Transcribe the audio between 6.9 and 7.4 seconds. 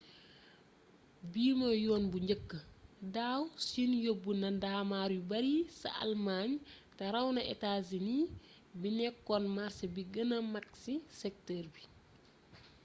te ràw